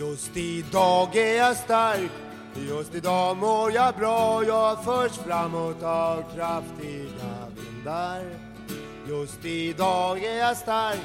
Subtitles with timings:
[0.00, 2.10] Just idag är jag stark,
[2.68, 4.44] just idag mår jag bra.
[4.44, 8.22] Jag förs framåt av kraftiga vindar.
[9.08, 11.00] Just idag är jag stark,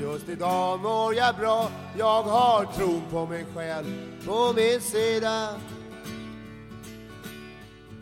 [0.00, 1.70] just idag mår jag bra.
[1.98, 3.86] Jag har tron på mig själv
[4.26, 5.48] på min sida.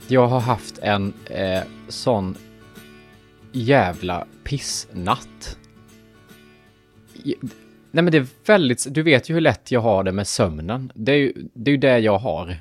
[0.08, 2.36] Jag har haft en eh, sån
[3.52, 5.56] jävla pissnatt.
[7.90, 10.92] Nej men det är väldigt, du vet ju hur lätt jag har det med sömnen.
[10.94, 12.56] Det är ju det, är ju det jag har.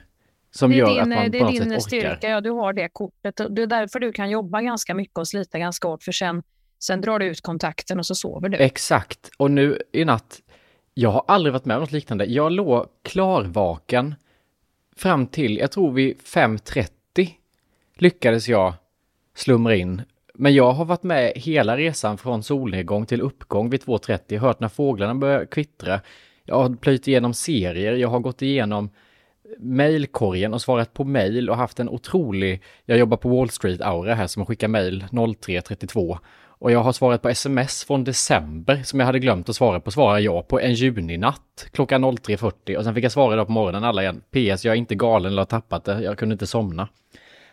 [0.52, 1.80] Som Det är gör din, att man det på är något sätt din orkar.
[1.80, 3.36] styrka, ja du har det kortet.
[3.50, 6.44] Det är därför du kan jobba ganska mycket och slita ganska hårt för sen,
[6.80, 8.58] sen drar du ut kontakten och så sover du.
[8.58, 9.32] Exakt.
[9.38, 10.40] Och nu i natt,
[10.94, 12.26] jag har aldrig varit med om något liknande.
[12.26, 14.16] Jag låg klarvaken
[14.96, 17.30] fram till, jag tror vid 5.30
[17.98, 18.73] lyckades jag
[19.36, 20.02] slumra in.
[20.42, 24.68] Men jag har varit med hela resan från solnedgång till uppgång vid 2.30, hört när
[24.68, 26.02] fåglarna börjar kvittra.
[26.46, 28.90] Jag har plöjt igenom serier, jag har gått igenom
[29.58, 34.28] mejlkorgen och svarat på mejl och haft en otrolig, jag jobbar på Wall Street-aura här
[34.28, 39.20] som skickar mejl 03.32 och jag har svarat på sms från december som jag hade
[39.20, 43.12] glömt att svara på, svarar jag på en juninatt klockan 03.40 och sen fick jag
[43.12, 44.22] svara då på morgonen alla igen.
[44.31, 46.88] PS, jag är inte galen eller har tappat det, jag kunde inte somna.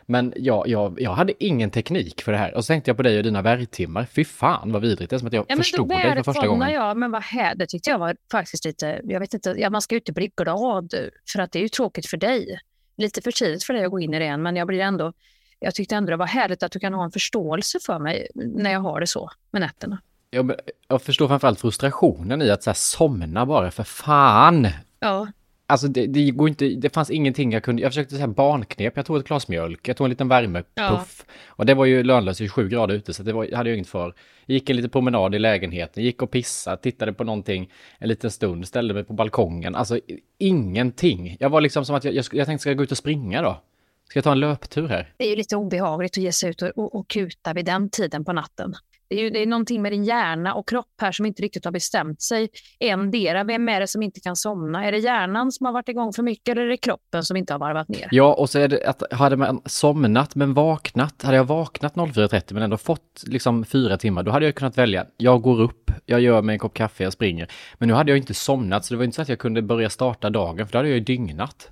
[0.07, 3.03] Men jag, jag, jag hade ingen teknik för det här och så tänkte jag på
[3.03, 4.05] dig och dina värjtimmar.
[4.05, 6.73] Fy fan vad vidrigt, det är som att jag Ja, förstod dig för första gången.
[6.73, 9.83] Jag, men vad här, det tyckte jag var faktiskt lite, jag vet inte, ja, man
[9.83, 10.95] ska ju inte bli glad
[11.33, 12.59] för att det är ju tråkigt för dig.
[12.97, 15.13] Lite för tidigt för dig att gå in i det igen, men jag blir ändå,
[15.59, 18.73] jag tyckte ändå det var härligt att du kan ha en förståelse för mig när
[18.73, 20.01] jag har det så med nätterna.
[20.31, 20.53] Jag,
[20.89, 24.69] jag förstår framförallt frustrationen i att så här, somna bara, för fan!
[25.01, 25.29] Ja,
[25.69, 29.07] Alltså det, det går inte, det fanns ingenting jag kunde, jag försökte säga barnknep, jag
[29.07, 31.25] tog ett glas mjölk, jag tog en liten värmepuff.
[31.47, 33.71] Och det var ju lönlöst, det är 27 grader ute så det var, jag hade
[33.71, 34.15] ju inget för.
[34.47, 38.69] Gick en liten promenad i lägenheten, gick och pissade, tittade på någonting en liten stund,
[38.69, 39.75] ställde mig på balkongen.
[39.75, 40.01] Alltså
[40.39, 41.37] ingenting.
[41.41, 43.43] Jag var liksom som att jag, jag, jag tänkte, ska jag gå ut och springa
[43.43, 43.63] då?
[44.09, 45.13] Ska jag ta en löptur här?
[45.17, 47.91] det är ju lite obehagligt att ge sig ut och, och, och kuta vid den
[47.91, 48.75] tiden på natten.
[49.09, 51.65] Det är ju det är någonting med din hjärna och kropp här som inte riktigt
[51.65, 52.49] har bestämt sig.
[52.81, 54.85] Endera, vem är det som inte kan somna?
[54.85, 57.55] Är det hjärnan som har varit igång för mycket eller är det kroppen som inte
[57.55, 58.09] har varvat ner?
[58.11, 62.55] Ja, och så är det att hade man somnat men vaknat, hade jag vaknat 04.30
[62.55, 66.21] men ändå fått liksom fyra timmar, då hade jag kunnat välja, jag går upp, jag
[66.21, 67.49] gör mig en kopp kaffe, jag springer.
[67.75, 69.91] Men nu hade jag inte somnat, så det var inte så att jag kunde börja
[69.91, 71.71] starta dagen, för då hade jag ju dygnat.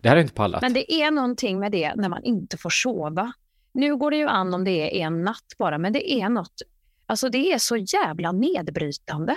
[0.00, 0.62] Det hade jag inte pallat.
[0.62, 3.32] Men det är någonting med det när man inte får sova.
[3.74, 6.62] Nu går det ju an om det är en natt bara, men det är något.
[7.06, 9.36] Alltså det är så jävla nedbrytande.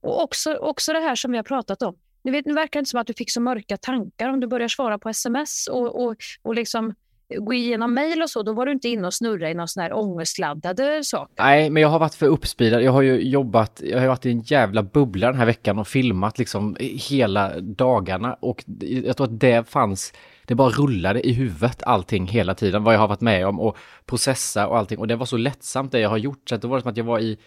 [0.00, 1.96] Och också, också det här som vi har pratat om.
[2.22, 4.46] Nu, vet, nu verkar det inte som att du fick så mörka tankar om du
[4.46, 6.94] börjar svara på sms och, och, och liksom
[7.28, 8.42] gå igenom mejl och så.
[8.42, 11.34] Då var du inte inne och snurra i någon sån här ångestladdade saker.
[11.44, 12.82] Nej, men jag har varit för uppspeedad.
[12.82, 15.88] Jag har ju jobbat, jag har varit i en jävla bubbla den här veckan och
[15.88, 20.12] filmat liksom hela dagarna och jag tror att det fanns,
[20.46, 23.76] det bara rullade i huvudet allting hela tiden, vad jag har varit med om och
[24.06, 26.68] processa och allting och det var så lättsamt det jag har gjort så att det
[26.68, 27.38] var som att jag var i,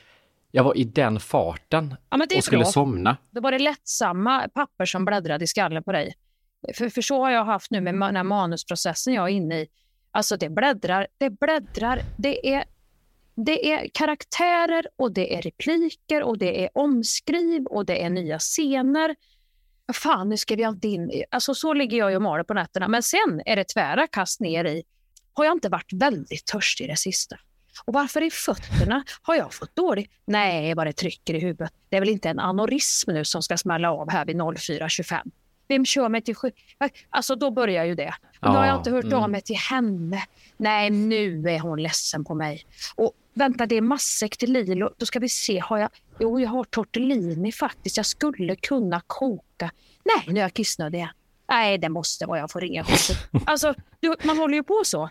[0.51, 2.71] jag var i den farten Ja, det och skulle bra.
[2.71, 3.17] somna.
[3.31, 6.13] Då var det lättsamma papper som bläddrade i skallen på dig.
[6.75, 9.67] För, för så har jag haft nu med den här manusprocessen jag är inne i.
[10.11, 12.63] Alltså det bläddrar, det bläddrar, det är,
[13.35, 18.39] det är karaktärer och det är repliker och det är omskriv och det är nya
[18.39, 19.15] scener.
[19.93, 21.23] Fan, nu ska vi alltid in.
[21.29, 22.87] Alltså så ligger jag och maler på nätterna.
[22.87, 24.83] Men sen är det tvära kast ner i.
[25.33, 27.35] Har jag inte varit väldigt törstig det sista?
[27.85, 29.03] Och varför i fötterna?
[29.21, 30.11] Har jag fått dåligt?
[30.25, 31.73] Nej, vad det trycker i huvudet.
[31.89, 35.31] Det är väl inte en anorism nu som ska smälla av här vid 04.25.
[35.67, 36.51] Vem kör mig till sju...
[37.09, 38.13] Alltså då börjar ju det.
[38.41, 39.19] Men då har jag Ja, inte hört mm.
[39.19, 40.23] av mig till henne.
[40.57, 42.65] Nej, nu är hon ledsen på mig.
[42.95, 44.89] Och vänta, det är matsäck till Lilo.
[44.97, 45.89] Då ska vi se, har jag...
[46.19, 47.97] Jo, jag har tortellini faktiskt.
[47.97, 49.71] Jag skulle kunna koka.
[50.05, 51.09] Nej, nu är jag kissnödig igen.
[51.49, 53.17] Nej, det måste vara jag får ringa skjutsar.
[53.45, 55.09] Alltså, du, man håller ju på så.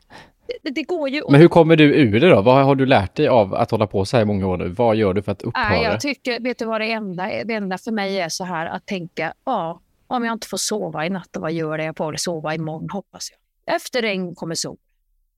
[0.62, 1.22] Det, det går ju...
[1.30, 2.42] Men hur kommer du ur det då?
[2.42, 4.68] Vad har du lärt dig av att hålla på så här i många år nu?
[4.68, 5.68] Vad gör du för att upphöra?
[5.68, 8.66] Nej, jag tycker, vet du vad det enda, det enda för mig är så här
[8.66, 11.84] att tänka, ja, om jag inte får sova i natt, vad gör det?
[11.84, 13.74] Jag får sova imorgon hoppas jag.
[13.76, 14.76] Efter regn kommer sol.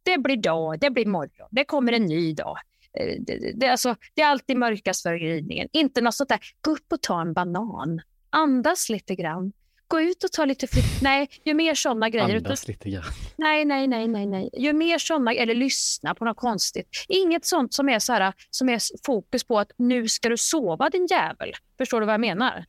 [0.02, 2.56] Det blir dag, det blir morgon, det kommer en ny dag.
[2.98, 5.68] Eh, Det, det, alltså, det är alltid mörkast för gryningen.
[5.72, 8.00] Inte något sånt där, gå upp och ta en banan.
[8.30, 9.52] Andas lite grann.
[9.88, 11.02] Gå ut och ta lite flykt.
[11.02, 12.36] Nej, ju mer sådana grejer.
[12.36, 13.02] Andas lite grann.
[13.36, 14.50] Nej, nej, nej, nej, nej.
[14.52, 16.88] Ju mer sådana, eller lyssna på något konstigt.
[17.08, 20.90] Inget sånt som är så här, som är fokus på att nu ska du sova
[20.90, 21.52] din jävel.
[21.78, 22.64] Förstår du vad jag menar?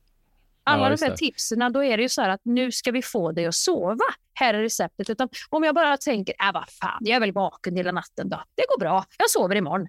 [0.64, 3.02] Alla Ja, de här tipsen, då är det ju så här att nu ska vi
[3.02, 4.04] få dig att sova.
[4.34, 5.10] Här är receptet.
[5.10, 8.42] Utan om jag bara tänker, äh, vad fan, jag är väl vaken hela natten då.
[8.54, 9.88] Det går bra, jag sover imorgon.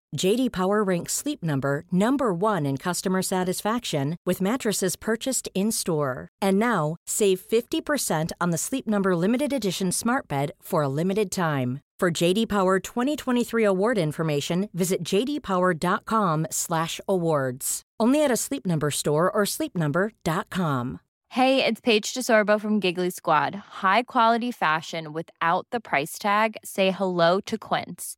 [0.15, 6.27] JD Power ranks Sleep Number number 1 in customer satisfaction with mattresses purchased in-store.
[6.41, 11.31] And now, save 50% on the Sleep Number limited edition Smart Bed for a limited
[11.31, 11.79] time.
[11.99, 17.81] For JD Power 2023 award information, visit jdpower.com/awards.
[17.99, 20.99] Only at a Sleep Number store or sleepnumber.com.
[21.29, 23.55] Hey, it's Paige DeSorbo from Giggly Squad.
[23.83, 26.57] High quality fashion without the price tag.
[26.65, 28.17] Say hello to Quince.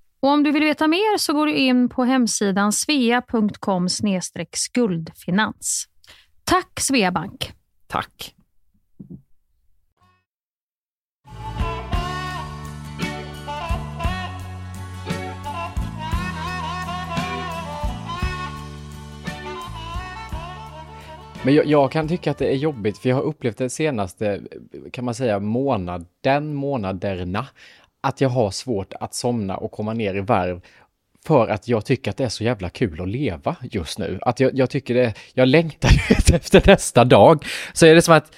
[0.21, 3.89] Och om du vill veta mer så går du in på hemsidan svea.com
[4.51, 5.85] skuldfinans.
[6.43, 7.51] Tack Sveabank!
[7.87, 8.35] Tack!
[21.45, 24.41] Men jag, jag, kan tycka att det är jobbigt, för jag har upplevt det senaste,
[24.91, 27.47] kan man säga, månaden, månaderna,
[28.01, 30.61] att jag har svårt att somna och komma ner i varv
[31.25, 34.19] för att jag tycker att det är så jävla kul att leva just nu.
[34.21, 35.91] Att jag, jag tycker det, jag längtar
[36.33, 37.45] efter nästa dag.
[37.73, 38.35] Så är det som att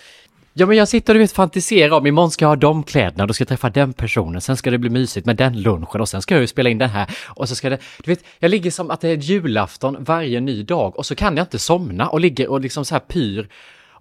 [0.56, 3.34] Ja men jag sitter och vet fantiserar om imorgon ska jag ha de kläderna, då
[3.34, 6.22] ska jag träffa den personen, sen ska det bli mysigt med den lunchen och sen
[6.22, 8.72] ska jag ju spela in den här och så ska det, du vet, jag ligger
[8.72, 12.20] som att det är julafton varje ny dag och så kan jag inte somna och
[12.20, 13.48] ligger och liksom så här pyr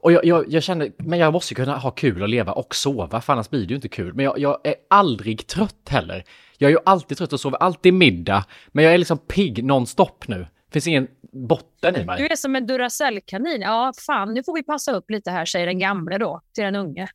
[0.03, 3.21] och jag, jag, jag, känner, men jag måste kunna ha kul och leva och sova,
[3.21, 4.15] för annars blir det ju inte kul.
[4.15, 6.25] Men jag, jag är aldrig trött heller.
[6.59, 10.29] Jag är ju alltid trött och sover alltid middag, men jag är liksom pigg nonstop
[10.29, 10.39] nu.
[10.39, 12.19] Det finns ingen botten i mig.
[12.19, 13.61] Du är som en Duracell-kanin.
[13.61, 16.77] Ja, fan, nu får vi passa upp lite här, säger den gamle då till den
[16.77, 17.09] unge.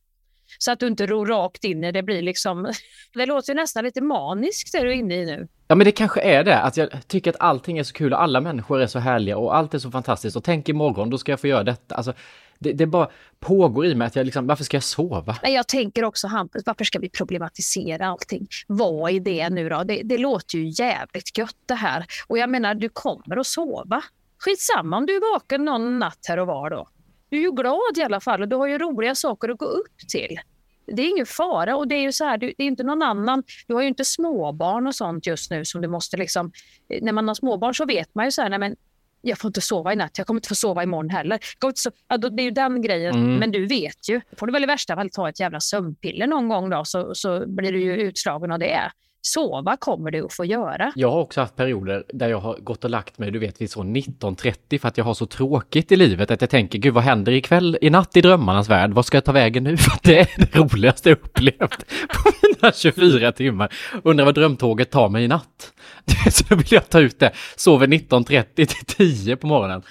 [0.58, 2.72] Så att du inte ror rakt in i det blir liksom...
[3.14, 5.48] Det låter ju nästan lite maniskt det du är inne i nu.
[5.68, 6.58] Ja, men det kanske är det.
[6.58, 9.56] Att jag tycker att allting är så kul och alla människor är så härliga och
[9.56, 10.36] allt är så fantastiskt.
[10.36, 11.94] Och tänk imorgon, då ska jag få göra detta.
[11.94, 12.12] Alltså,
[12.58, 13.10] det, det bara
[13.40, 15.36] pågår i mig att jag liksom, varför ska jag sova?
[15.42, 18.46] Men jag tänker också Hampus, varför ska vi problematisera allting?
[18.66, 19.82] Vad är det nu då?
[19.82, 22.06] Det, det låter ju jävligt gött det här.
[22.26, 24.02] Och jag menar, du kommer att sova.
[24.38, 26.88] Skitsamma om du är vaken någon natt här och var då.
[27.28, 29.64] Du är ju glad i alla fall och du har ju roliga saker att gå
[29.64, 30.38] upp till.
[30.86, 33.42] Det är ingen fara och det är ju så här, det är inte någon annan.
[33.66, 36.52] Du har ju inte småbarn och sånt just nu som du måste liksom.
[36.88, 38.76] Eh, när man har småbarn så vet man ju så här, nej men
[39.20, 41.38] jag får inte sova i natt, jag kommer inte få sova imorgon heller.
[41.74, 43.34] Så, ja, det är ju den grejen, mm.
[43.34, 44.20] men du vet ju.
[44.36, 47.46] får du väl i värsta fall ta ett jävla sömnpiller någon gång då, så, så
[47.46, 48.90] blir du ju utslagen av det.
[49.22, 50.92] Sova kommer du att få göra.
[50.94, 53.70] Jag har också haft perioder där jag har gått och lagt mig, du vet, vid
[53.70, 57.04] så 19.30 för att jag har så tråkigt i livet att jag tänker, gud vad
[57.04, 59.76] händer ikväll, i natt i drömmarnas värld, vad ska jag ta vägen nu?
[59.76, 61.58] För det är det roligaste jag upplevt
[62.08, 63.74] på mina 24 timmar.
[64.04, 65.72] Undrar vad drömtåget tar mig i natt.
[66.30, 69.82] Så då vill jag ta ut det, sover 19.30 till 10 på morgonen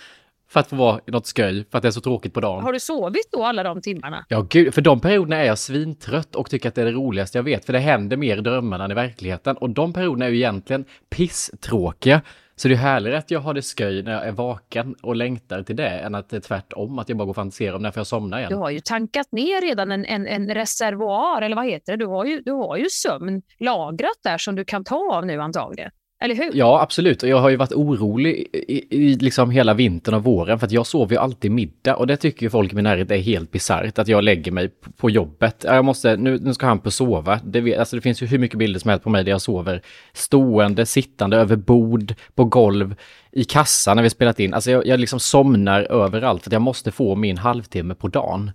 [0.50, 2.64] för att få vara i något sköj, för att det är så tråkigt på dagen.
[2.64, 4.26] Har du sovit då alla de timmarna?
[4.30, 7.38] Ja, gud, för de perioderna är jag svintrött och tycker att det är det roligaste
[7.38, 9.58] jag vet, för det händer mer i drömmarna än i verkligheten.
[9.58, 12.22] Och de perioderna är ju egentligen pisstråkiga.
[12.56, 15.64] Så det är härligare att jag har det sköj när jag är vaken och längtar
[15.64, 17.94] till det än att det är tvärtom, att jag bara går och fantiserar om när
[17.96, 18.50] jag somnar igen.
[18.50, 21.98] Du har ju tankat ner redan en, en, en reservoar, eller vad heter det?
[21.98, 25.42] Du har, ju, du har ju sömn lagrat där som du kan ta av nu
[25.42, 25.92] antagligen.
[26.20, 26.52] Eller hur?
[26.54, 27.24] Ja, absolut.
[27.24, 30.72] Och jag har ju varit orolig i, i, liksom hela vintern och våren för att
[30.72, 33.52] jag sover ju alltid middag och det tycker ju folk i min närhet är helt
[33.52, 35.64] bisarrt att jag lägger mig på jobbet.
[35.68, 37.40] Jag måste, nu, nu ska han på sova.
[37.44, 39.82] Det, alltså det finns ju hur mycket bilder som helst på mig där jag sover
[40.14, 42.96] stående, sittande, över bord, på golv,
[43.32, 44.54] i kassan när vi spelat in.
[44.54, 48.52] Alltså jag, jag liksom somnar överallt för att jag måste få min halvtimme på dagen.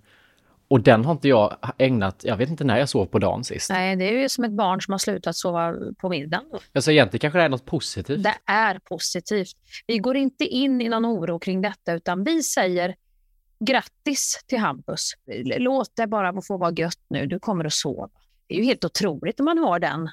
[0.73, 3.69] Och den har inte jag ägnat, jag vet inte när jag sov på dagen sist.
[3.69, 6.45] Nej, det är ju som ett barn som har slutat sova på middagen.
[6.73, 8.23] Alltså egentligen kanske det är något positivt.
[8.23, 9.57] Det är positivt.
[9.87, 12.95] Vi går inte in i någon oro kring detta, utan vi säger
[13.59, 15.11] grattis till Hampus.
[15.43, 18.09] Låt det bara få vara gött nu, du kommer att sova.
[18.47, 20.09] Det är ju helt otroligt om man har den,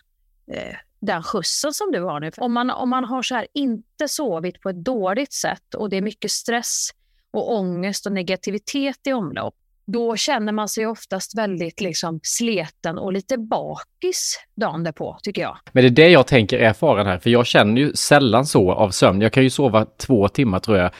[0.53, 2.31] eh, den skjutsen som du har nu.
[2.37, 5.97] Om man, om man har så här inte sovit på ett dåligt sätt och det
[5.97, 6.91] är mycket stress
[7.31, 9.55] och ångest och negativitet i omlopp,
[9.87, 15.59] då känner man sig oftast väldigt liksom sleten och lite bakis dagen därpå, tycker jag.
[15.73, 18.73] Men det är det jag tänker är faran här, för jag känner ju sällan så
[18.73, 19.21] av sömn.
[19.21, 20.91] Jag kan ju sova två timmar tror jag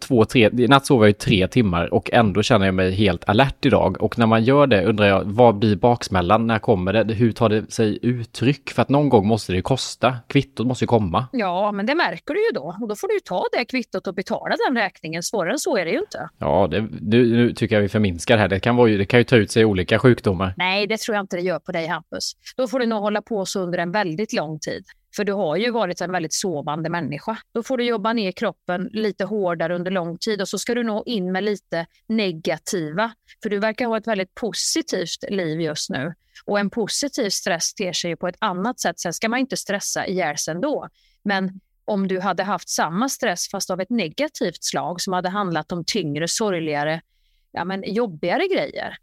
[0.00, 3.28] två, tre, i natt sover jag ju tre timmar och ändå känner jag mig helt
[3.28, 4.02] alert idag.
[4.02, 6.46] Och när man gör det undrar jag, vad blir baksmällan?
[6.46, 7.14] När kommer det?
[7.14, 8.70] Hur tar det sig uttryck?
[8.70, 10.16] För att någon gång måste det kosta.
[10.26, 11.26] Kvittot måste ju komma.
[11.32, 12.76] Ja, men det märker du ju då.
[12.80, 15.22] Och då får du ta det kvittot och betala den räkningen.
[15.22, 16.28] Svårare än så är det ju inte.
[16.38, 18.48] Ja, det, nu, nu tycker jag vi förminskar här.
[18.48, 20.54] Det kan, vara ju, det kan ju ta ut sig olika sjukdomar.
[20.56, 22.32] Nej, det tror jag inte det gör på dig, Hampus.
[22.56, 24.84] Då får du nog hålla på så under en väldigt lång tid.
[25.16, 27.38] För du har ju varit en väldigt sovande människa.
[27.54, 30.82] Då får du jobba ner kroppen lite hårdare under lång tid och så ska du
[30.82, 33.12] nå in med lite negativa.
[33.42, 36.14] För du verkar ha ett väldigt positivt liv just nu.
[36.44, 39.00] Och en positiv stress ter sig ju på ett annat sätt.
[39.00, 40.88] Sen ska man inte stressa ihjäl sig ändå.
[41.22, 45.72] Men om du hade haft samma stress fast av ett negativt slag som hade handlat
[45.72, 47.00] om tyngre, sorgligare,
[47.52, 48.96] ja, men jobbigare grejer.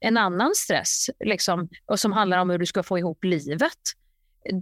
[0.00, 3.72] En annan stress liksom, och som handlar om hur du ska få ihop livet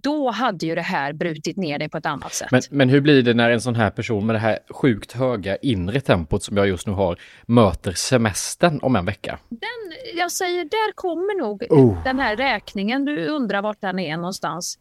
[0.02, 2.50] då hade ju det här brutit ner dig på ett annat sätt.
[2.50, 5.56] Men, men hur blir det när en sån här person med det här sjukt höga
[5.56, 9.38] inre tempot som jag just nu har möter semestern om en vecka?
[9.48, 9.68] Den,
[10.16, 12.04] jag säger, där kommer nog oh.
[12.04, 13.04] den här räkningen.
[13.04, 14.78] Du undrar vart den är någonstans.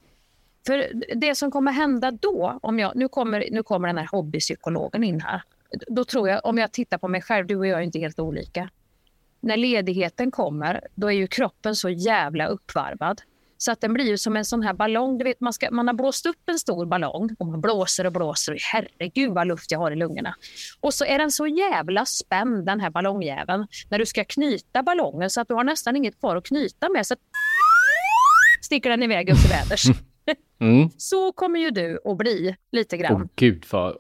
[0.68, 0.86] För
[1.16, 5.22] det som kommer hända då, om jag, nu, kommer, nu kommer den här hobbypsykologen in
[5.22, 5.42] här.
[5.88, 8.20] Då tror jag, om jag tittar på mig själv, du och jag är inte helt
[8.20, 8.70] olika.
[9.40, 13.22] När ledigheten kommer, då är ju kroppen så jävla uppvarvad.
[13.58, 15.18] Så att den blir ju som en sån här ballong.
[15.18, 18.12] Du vet, man, ska, man har blåst upp en stor ballong och man blåser och
[18.12, 18.54] blåser.
[18.54, 20.36] Och herregud vad luft jag har i lungorna.
[20.82, 25.30] Och så är den så jävla spänd den här ballongjäveln när du ska knyta ballongen
[25.30, 27.08] så att du har nästan inget kvar att knyta med.
[27.08, 27.16] Så
[28.62, 29.86] sticker den iväg upp till väders.
[30.60, 30.90] Mm.
[30.98, 33.22] Så kommer ju du att bli lite grann.
[33.22, 33.98] Åh gud, för,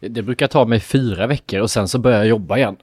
[0.00, 2.76] det brukar ta mig fyra veckor och sen så börjar jag jobba igen.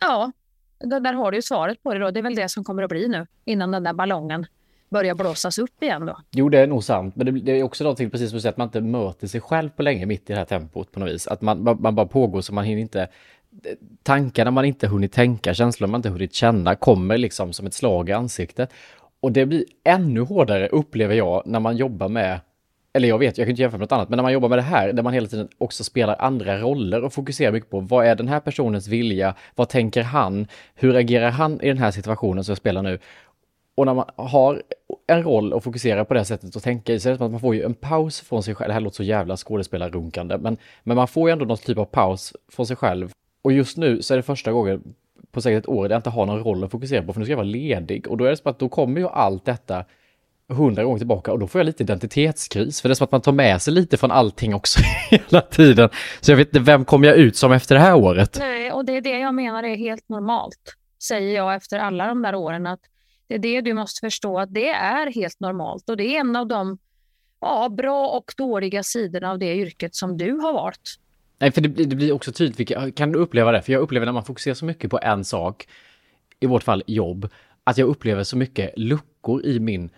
[0.00, 0.32] Ja,
[0.78, 2.10] där har du ju svaret på det då.
[2.10, 4.46] Det är väl det som kommer att bli nu innan den där ballongen
[4.90, 6.16] börjar blåsas upp igen då.
[6.30, 7.16] Jo, det är nog sant.
[7.16, 9.40] Men det, det är också någonting, precis som du säger, att man inte möter sig
[9.40, 11.26] själv på länge mitt i det här tempot på något vis.
[11.28, 13.08] Att man, man bara pågår så man hinner inte
[14.02, 18.08] tankarna man inte hunnit tänka, känslor man inte hunnit känna kommer liksom som ett slag
[18.08, 18.72] i ansiktet.
[19.20, 22.40] Och det blir ännu hårdare upplever jag när man jobbar med
[22.92, 24.58] eller jag vet, jag kan inte jämföra med något annat, men när man jobbar med
[24.58, 28.06] det här, där man hela tiden också spelar andra roller och fokuserar mycket på vad
[28.06, 32.44] är den här personens vilja, vad tänker han, hur agerar han i den här situationen
[32.44, 32.98] som jag spelar nu?
[33.80, 34.62] Och när man har
[35.06, 37.62] en roll och fokuserar på det sättet och tänka i sig, att man får ju
[37.62, 38.68] en paus från sig själv.
[38.68, 41.84] Det här låter så jävla skådespelarrunkande, men, men man får ju ändå någon typ av
[41.84, 43.12] paus från sig själv.
[43.42, 44.94] Och just nu så är det första gången
[45.32, 47.26] på säkert ett år där jag inte har någon roll att fokusera på, för nu
[47.26, 48.08] ska jag vara ledig.
[48.08, 49.84] Och då är det som att då kommer ju allt detta
[50.48, 52.80] hundra gånger tillbaka och då får jag lite identitetskris.
[52.80, 55.88] För det är som att man tar med sig lite från allting också hela tiden.
[56.20, 58.36] Så jag vet inte, vem kommer jag ut som efter det här året?
[58.38, 62.22] Nej, och det är det jag menar är helt normalt, säger jag efter alla de
[62.22, 62.66] där åren.
[62.66, 62.80] att
[63.30, 66.36] det är det du måste förstå, att det är helt normalt och det är en
[66.36, 66.78] av de
[67.40, 70.98] ja, bra och dåliga sidorna av det yrket som du har valt.
[71.38, 72.96] Nej, för det blir, det blir också tydligt.
[72.96, 73.62] Kan du uppleva det?
[73.62, 75.68] För jag upplever när man fokuserar så mycket på en sak,
[76.40, 77.28] i vårt fall jobb,
[77.64, 79.90] att jag upplever så mycket luckor i min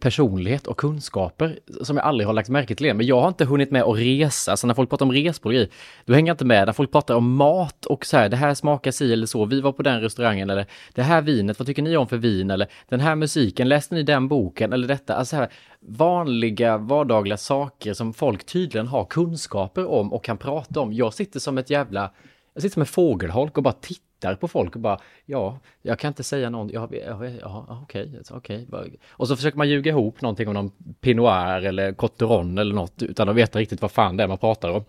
[0.00, 2.94] personlighet och kunskaper som jag aldrig har lagt märke till.
[2.94, 5.68] Men jag har inte hunnit med att resa, så när folk pratar om resbologi,
[6.04, 6.66] då hänger jag inte med.
[6.66, 9.60] När folk pratar om mat och så här, det här smakar si eller så, vi
[9.60, 12.68] var på den restaurangen eller det här vinet, vad tycker ni om för vin eller
[12.88, 15.14] den här musiken, läste ni den boken eller detta?
[15.14, 15.48] Alltså här,
[15.80, 20.92] vanliga vardagliga saker som folk tydligen har kunskaper om och kan prata om.
[20.92, 22.12] Jag sitter som ett jävla,
[22.54, 25.98] jag sitter som en fågelholk och bara tittar tittar på folk och bara ja, jag
[25.98, 28.66] kan inte säga någon, ja, ja, ja okej, okej.
[29.08, 30.70] Och så försöker man ljuga ihop någonting om någon
[31.00, 34.70] Pinot eller Cotteron eller något utan att veta riktigt vad fan det är man pratar
[34.70, 34.84] om.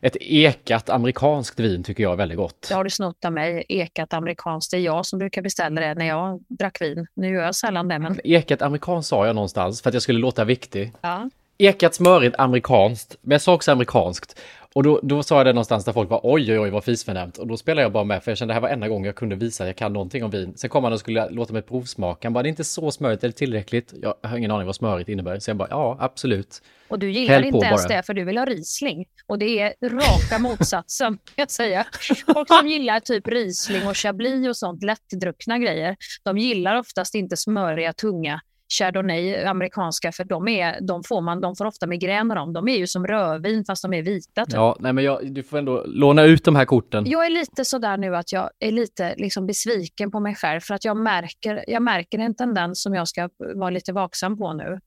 [0.00, 2.66] Ett ekat amerikanskt vin tycker jag är väldigt gott.
[2.68, 4.70] Det har du snott av mig, ekat amerikanskt.
[4.70, 7.06] Det är jag som brukar beställa det när jag drack vin.
[7.14, 7.98] Nu gör jag sällan det.
[7.98, 8.20] Men...
[8.24, 10.92] Ekat amerikanskt sa jag någonstans för att jag skulle låta viktig.
[11.00, 11.30] Ja.
[11.58, 14.40] Ekat smörigt amerikanskt, men jag sa också amerikanskt.
[14.74, 17.38] Och då, då sa jag det någonstans där folk var oj, oj, oj, vad fisförnämt.
[17.38, 19.16] Och då spelade jag bara med, för jag kände det här var enda gången jag
[19.16, 20.52] kunde visa att jag kan någonting om vin.
[20.56, 22.28] Sen kom han och skulle låta mig provsmaka.
[22.28, 23.94] Han bara, det är inte så smörigt eller tillräckligt.
[24.02, 25.38] Jag har ingen aning vad smörigt innebär.
[25.38, 26.62] Så jag bara, ja, absolut.
[26.88, 27.96] Och du gillar Häll inte ens bara.
[27.96, 29.04] det, för du vill ha Riesling.
[29.26, 31.86] Och det är raka motsatsen, jag säga.
[32.34, 37.36] Folk som gillar typ Riesling och Chablis och sånt, lättdruckna grejer, de gillar oftast inte
[37.36, 38.40] smöriga, tunga
[38.72, 42.52] Chardonnay, amerikanska, för de, är, de, får man, de får ofta migrän av dem.
[42.52, 44.44] De är ju som rödvin fast de är vita.
[44.46, 44.54] Typ.
[44.54, 47.04] Ja, nej men jag, du får ändå låna ut de här korten.
[47.06, 50.74] Jag är lite sådär nu att jag är lite liksom besviken på mig själv för
[50.74, 54.80] att jag märker, jag märker en tendens som jag ska vara lite vaksam på nu.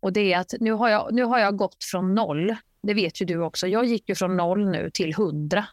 [0.00, 2.56] Och det är att nu har jag, nu har jag gått från noll.
[2.82, 3.66] Det vet ju du också.
[3.66, 5.64] Jag gick ju från noll nu till hundra.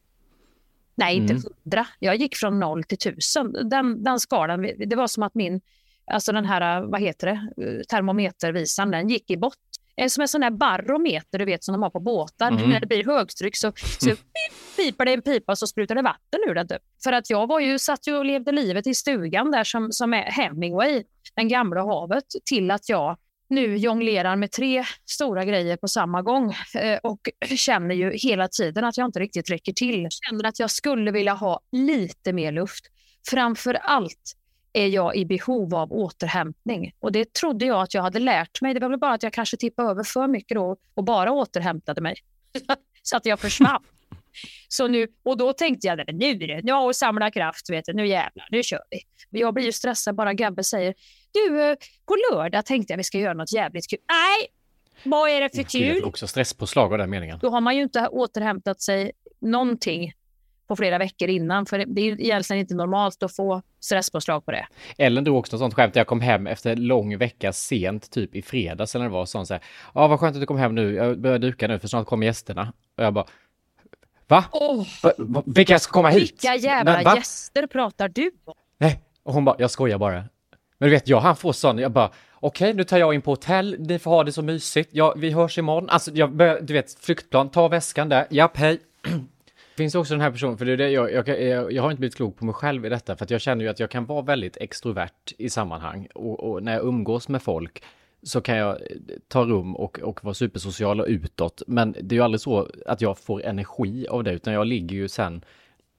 [0.96, 1.43] Nej, inte mm.
[1.63, 1.88] hundra.
[2.00, 3.70] Jag gick från noll till tusen.
[3.70, 5.62] Den, den skalan, det var som att min
[6.12, 9.60] alltså den här, vad heter det, termometervisan, den gick i botten.
[10.10, 12.51] Som en sån där barometer du vet som de har på båtar.
[12.51, 12.69] Mm.
[12.69, 14.17] När det blir högtryck så, så mm.
[14.77, 16.67] piper det en pipa och så sprutar det vatten ur den.
[16.67, 16.81] Typ.
[17.03, 20.13] För att jag var ju, satt ju och levde livet i stugan där som, som
[20.13, 21.03] är Hemingway,
[21.36, 23.17] den gamla havet, till att jag
[23.50, 28.83] nu jonglerar med tre stora grejer på samma gång eh, och känner ju hela tiden
[28.83, 30.07] att jag inte riktigt räcker till.
[30.09, 32.85] Känner att jag skulle vilja ha lite mer luft.
[33.29, 34.35] Framför allt
[34.74, 36.92] är jag i behov av återhämtning.
[37.00, 38.74] Och det trodde jag att jag hade lärt mig.
[38.74, 42.01] Det var väl bara att jag kanske tippade över för mycket då och bara återhämtade
[42.01, 42.16] mig.
[43.03, 43.83] så att jag försvann.
[44.68, 47.94] Så nu, och då tänkte jag, nu är det, nu och samla kraft, vet du,
[47.94, 49.00] nu jävlar, nu kör vi.
[49.40, 50.94] Jag blir ju stressad bara Gabbe säger,
[51.31, 54.00] du, eh, på lördag tänkte jag vi ska göra något jävligt kul.
[54.09, 54.48] Nej,
[55.03, 55.81] vad är det för kul?
[55.81, 57.40] Det är också stresspåslag av den meningen.
[57.42, 60.14] Då har man ju inte återhämtat sig någonting
[60.74, 61.66] på flera veckor innan.
[61.66, 64.68] För det är egentligen inte normalt att få stresspåslag på det.
[64.98, 65.96] Ellen drog också sånt skämt.
[65.96, 69.46] Jag kom hem efter en lång vecka sent, typ i fredags eller det var, sån
[69.46, 69.64] så här.
[69.94, 70.94] Ja, vad skönt att du kom hem nu.
[70.94, 72.74] Jag börjar duka nu för snart kommer gästerna.
[72.98, 73.25] Och jag bara,
[74.27, 74.44] Va?
[74.51, 76.31] Oh, va, vilka ska komma hit?
[76.31, 77.16] Vilka jävla Va?
[77.16, 78.53] gäster pratar du om?
[78.77, 80.24] Nej, och hon bara, jag skojar bara.
[80.77, 83.22] Men du vet, jag han får sån, jag bara, okej, okay, nu tar jag in
[83.22, 85.90] på hotell, ni får ha det så mysigt, ja, vi hörs imorgon.
[85.90, 88.79] Alltså, jag börjar, du vet, flyktplan, ta väskan där, japp, hej.
[89.75, 91.92] Finns det också den här personen, för det är det jag, jag, jag, jag, har
[91.92, 93.90] inte blivit klok på mig själv i detta, för att jag känner ju att jag
[93.90, 97.83] kan vara väldigt extrovert i sammanhang och, och när jag umgås med folk
[98.24, 101.62] så kan jag eh, ta rum och, och vara supersocial och utåt.
[101.68, 104.96] Men det är ju aldrig så att jag får energi av det, utan jag ligger
[104.96, 105.46] ju sen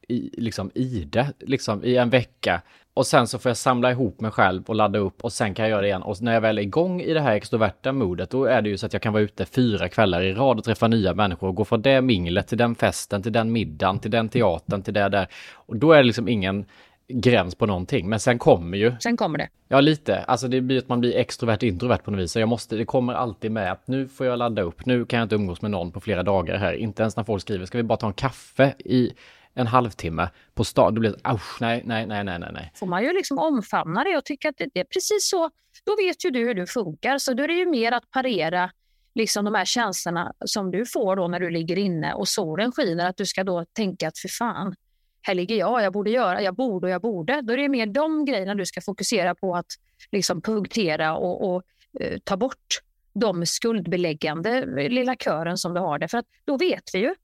[0.09, 2.63] i, liksom i det, liksom i en vecka.
[2.95, 5.63] Och sen så får jag samla ihop mig själv och ladda upp och sen kan
[5.63, 6.03] jag göra det igen.
[6.03, 8.79] Och när jag väl är igång i det här extroverta modet, då är det ju
[8.79, 11.55] så att jag kan vara ute fyra kvällar i rad och träffa nya människor och
[11.55, 15.09] gå från det minglet till den festen, till den middagen, till den teatern, till det
[15.09, 15.27] där.
[15.55, 16.65] Och då är det liksom ingen
[17.09, 18.09] gräns på någonting.
[18.09, 18.93] Men sen kommer ju...
[19.01, 19.49] Sen kommer det.
[19.69, 20.19] Ja, lite.
[20.19, 22.33] Alltså det blir att man blir extrovert introvert på något vis.
[22.33, 24.87] Så jag måste, det kommer alltid med att nu får jag ladda upp.
[24.87, 26.73] Nu kan jag inte umgås med någon på flera dagar här.
[26.73, 29.13] Inte ens när folk skriver, ska vi bara ta en kaffe i
[29.55, 32.73] en halvtimme på stan, då blir det usch, nej, nej, nej, nej, nej.
[32.75, 35.51] Får man ju liksom omfamna det och tycka att det, det är precis så.
[35.85, 38.71] Då vet ju du hur du funkar, så då är det ju mer att parera
[39.14, 43.09] liksom de här känslorna som du får då när du ligger inne och solen skiner,
[43.09, 44.75] att du ska då tänka att för fan,
[45.23, 47.40] här ligger jag, jag borde göra, jag borde och jag borde.
[47.40, 49.67] Då är det mer de grejerna du ska fokusera på att
[50.12, 51.62] liksom punktera och, och
[52.01, 52.81] eh, ta bort
[53.12, 56.09] de skuldbeläggande lilla kören som du har där.
[56.09, 57.14] För att då vet vi ju.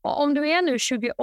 [0.00, 1.14] Om du är nu 28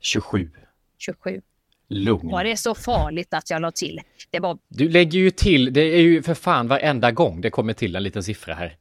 [0.00, 0.50] 27.
[0.98, 1.42] 27.
[1.88, 2.30] Lugn.
[2.30, 4.00] Var det så farligt att jag la till?
[4.30, 4.58] Det var...
[4.68, 8.02] Du lägger ju till, det är ju för fan varenda gång det kommer till en
[8.02, 8.76] liten siffra här.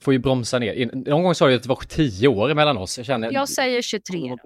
[0.00, 0.90] Får ju bromsa ner.
[1.10, 2.98] Någon gång sa du att det var 10 år mellan oss.
[2.98, 3.32] Jag, känner...
[3.32, 4.36] jag säger 23.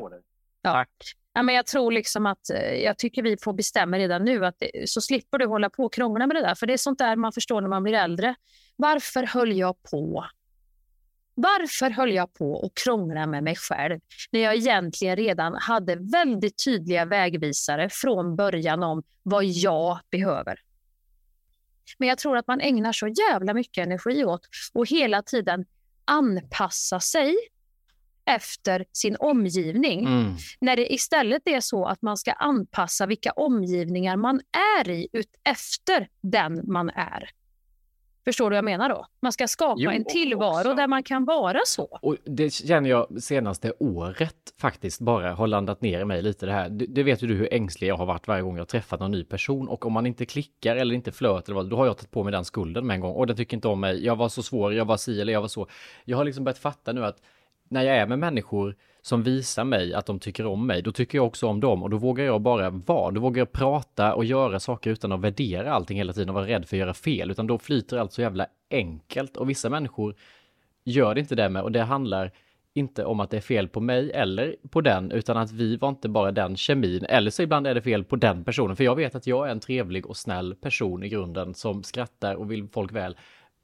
[0.62, 0.84] Ja.
[1.32, 4.54] Ja, men jag tror liksom att eh, jag tycker vi får bestämma redan nu att
[4.58, 6.54] det, så slipper du hålla på och krångla med det där.
[6.54, 8.34] För det är sånt där man förstår när man blir äldre.
[8.76, 10.24] Varför höll jag på?
[11.42, 14.00] Varför höll jag på och krångla med mig själv
[14.30, 20.60] när jag egentligen redan hade väldigt tydliga vägvisare från början om vad jag behöver?
[21.98, 25.64] Men jag tror att man ägnar så jävla mycket energi åt och hela tiden
[26.04, 27.36] anpassa sig
[28.24, 30.06] efter sin omgivning.
[30.06, 30.36] Mm.
[30.60, 34.40] När det istället är så att man ska anpassa vilka omgivningar man
[34.78, 37.30] är i ut efter den man är.
[38.24, 39.06] Förstår du vad jag menar då?
[39.22, 41.98] Man ska skapa Jo, en tillvaro också- där man kan vara så.
[42.02, 46.52] Och det känner jag senaste året faktiskt bara har landat ner i mig lite det
[46.52, 46.68] här.
[46.68, 49.10] Det, det vet ju du hur ängslig jag har varit varje gång jag träffat någon
[49.10, 51.96] ny person och om man inte klickar eller inte flöt eller vad, då har jag
[51.98, 54.04] tagit på mig den skulden med en gång och den tycker inte om mig.
[54.04, 55.66] Jag var så svår, jag var si eller jag var så.
[56.04, 57.16] Jag har liksom börjat fatta nu att
[57.68, 61.18] när jag är med människor som visar mig att de tycker om mig, då tycker
[61.18, 61.82] jag också om dem.
[61.82, 63.10] Och då vågar jag bara vara.
[63.10, 66.46] Då vågar jag prata och göra saker utan att värdera allting hela tiden och vara
[66.46, 69.36] rädd för att göra fel, utan då flyter allt så jävla enkelt.
[69.36, 70.14] Och vissa människor
[70.84, 71.62] gör det inte det med.
[71.62, 72.32] Och det handlar
[72.74, 75.88] inte om att det är fel på mig eller på den, utan att vi var
[75.88, 78.96] inte bara den kemin, eller så ibland är det fel på den personen, för jag
[78.96, 82.68] vet att jag är en trevlig och snäll person i grunden som skrattar och vill
[82.68, 83.16] folk väl.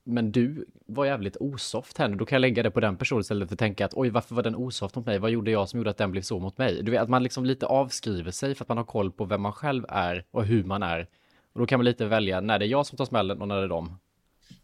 [0.09, 3.21] Men du var jävligt osoft här nu, då kan jag lägga det på den personen
[3.21, 5.19] istället för att tänka att oj, varför var den osoft mot mig?
[5.19, 6.83] Vad gjorde jag som gjorde att den blev så mot mig?
[6.83, 9.42] Du vet, att man liksom lite avskriver sig för att man har koll på vem
[9.42, 11.09] man själv är och hur man är.
[11.53, 13.57] Och då kan man lite välja när det är jag som tar smällen och när
[13.57, 13.99] det är dem.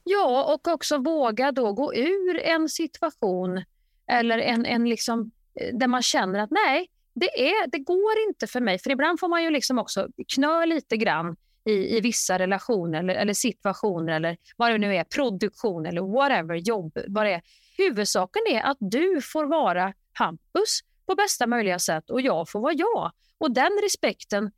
[0.04, 3.64] Ja, och också våga då gå ur en situation
[4.06, 8.46] eller en, en liksom, eh, där man känner att nej, det, är, det går inte
[8.46, 8.78] för mig.
[8.78, 13.14] För ibland får man ju liksom också knö lite grann i, i vissa relationer eller,
[13.14, 17.42] eller situationer eller vad det nu är, produktion eller whatever, jobb, vad det är.
[17.76, 22.72] Huvudsaken är att du får vara Hampus på bästa möjliga sätt och jag får vara
[22.72, 23.12] jag.
[23.38, 24.50] Och den respekten,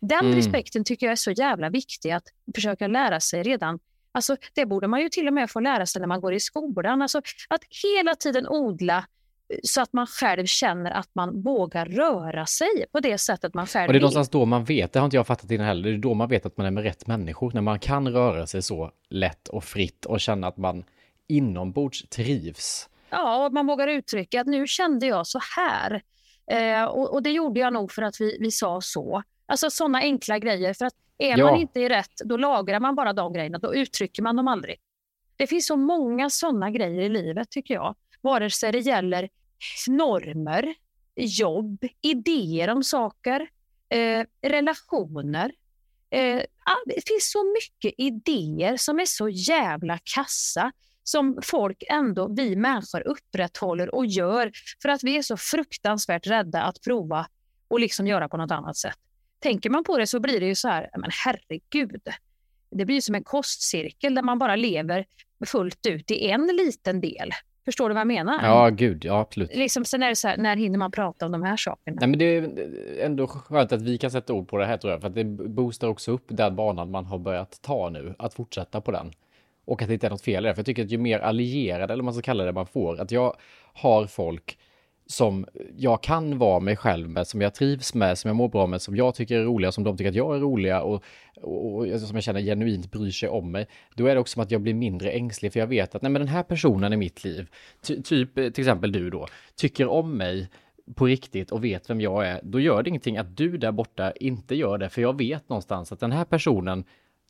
[0.00, 0.34] den Mm.
[0.34, 3.78] respekten tycker jag är så jävla viktig att försöka lära sig redan
[4.12, 6.40] Alltså, det borde man ju till och med få lära sig när man går i
[6.40, 7.02] skolan.
[7.02, 9.06] Alltså, att hela tiden odla
[9.62, 13.86] så att man själv känner att man vågar röra sig på det sättet man själv
[13.86, 14.02] Och det är vill.
[14.02, 16.28] någonstans då man vet, det har inte jag fattat innan heller, det är då man
[16.28, 19.64] vet att man är med rätt människor, när man kan röra sig så lätt och
[19.64, 20.84] fritt och känna att man
[21.26, 22.88] inombords trivs.
[23.10, 26.02] Ja, och man vågar uttrycka att nu kände jag så här.
[26.50, 29.22] Eh, och, och det gjorde jag nog för att vi, vi sa så.
[29.46, 30.74] Alltså sådana enkla grejer.
[30.74, 31.44] För att är Ja.
[31.50, 33.58] man inte i rätt, då lagrar man bara de grejerna.
[33.58, 34.76] Då uttrycker man dem aldrig.
[35.36, 37.94] Det finns så många sådana grejer i livet tycker jag.
[38.20, 39.28] Vare sig det gäller
[39.88, 40.74] normer,
[41.16, 43.48] jobb, idéer om saker,
[43.88, 45.52] eh, relationer.
[46.10, 46.42] Eh,
[46.86, 50.72] det finns så mycket idéer som är så jävla kassa
[51.08, 54.50] som folk ändå, vi människor upprätthåller och gör
[54.82, 57.28] för att vi är så fruktansvärt rädda att prova
[57.68, 58.98] och liksom göra på något annat sätt.
[59.38, 62.02] Tänker man på det så blir det ju så här, men herregud.
[62.70, 65.06] Det blir som en kostcirkel där man bara lever
[65.46, 67.32] fullt ut i en liten del.
[67.68, 68.38] Förstår du vad jag menar?
[68.42, 69.56] Ja, gud, ja absolut.
[69.56, 71.96] Liksom, sen är det så här, när hinner man prata om de här sakerna?
[72.00, 72.50] Nej, men det är
[73.00, 75.24] ändå skönt att vi kan sätta ord på det här tror jag, för att det
[75.24, 79.10] boostar också upp den banan man har börjat ta nu, att fortsätta på den.
[79.64, 81.18] Och att det inte är något fel i det, för jag tycker att ju mer
[81.18, 83.36] allierade, eller vad man ska kalla det, man får, att jag
[83.72, 84.58] har folk
[85.10, 88.66] som jag kan vara mig själv med, som jag trivs med, som jag mår bra
[88.66, 91.04] med, som jag tycker är roliga, som de tycker att jag är roliga och,
[91.36, 93.66] och, och som jag känner genuint bryr sig om mig.
[93.94, 96.12] Då är det också som att jag blir mindre ängslig för jag vet att nej,
[96.12, 97.48] men den här personen i mitt liv,
[97.82, 100.48] ty, typ eh, till exempel du då, tycker om mig
[100.94, 104.12] på riktigt och vet vem jag är, då gör det ingenting att du där borta
[104.12, 106.84] inte gör det, för jag vet någonstans att den här personen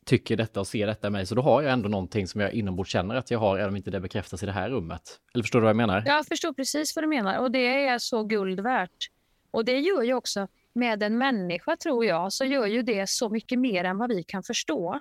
[0.09, 2.53] tycker detta och ser detta i mig, så då har jag ändå någonting som jag
[2.53, 5.19] inombords känner att jag har, även om inte det bekräftas i det här rummet.
[5.33, 6.03] Eller förstår du vad jag menar?
[6.05, 9.07] Jag förstår precis vad du menar och det är så guld värt.
[9.51, 13.29] Och det gör ju också med en människa tror jag, så gör ju det så
[13.29, 14.99] mycket mer än vad vi kan förstå.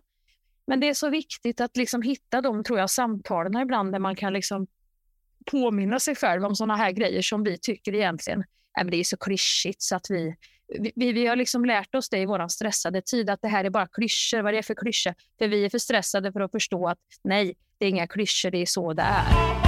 [0.67, 4.17] Men det är så viktigt att liksom hitta de tror jag, samtalen ibland där man
[4.17, 4.67] kan liksom
[5.51, 8.45] påminna sig själv om sådana här grejer som vi tycker egentligen
[8.81, 10.37] äh, det är så klyschigt så att vi,
[10.95, 13.71] vi, vi har liksom lärt oss det i vår stressade tid att det här är
[13.71, 14.43] bara klyschor.
[14.43, 15.15] Vad är det för klyschor?
[15.39, 18.59] För vi är för stressade för att förstå att nej, det är inga klyschor, det
[18.59, 19.68] är så det är.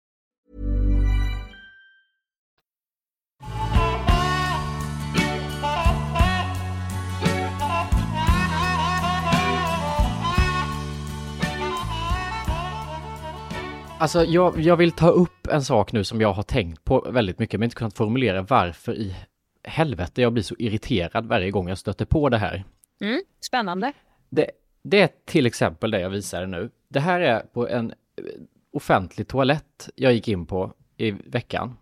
[14.01, 17.39] Alltså jag, jag vill ta upp en sak nu som jag har tänkt på väldigt
[17.39, 19.15] mycket men inte kunnat formulera varför i
[19.63, 22.63] helvete jag blir så irriterad varje gång jag stöter på det här.
[23.01, 23.93] Mm, spännande.
[24.29, 24.51] Det,
[24.83, 26.69] det är till exempel det jag visar nu.
[26.87, 28.25] Det här är på en eh,
[28.73, 31.77] offentlig toalett jag gick in på i veckan.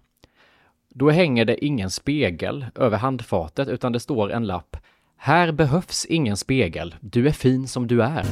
[0.89, 4.77] Då hänger det ingen spegel över handfatet utan det står en lapp.
[5.21, 6.95] Här behövs ingen spegel.
[6.99, 8.23] Du är fin som du är.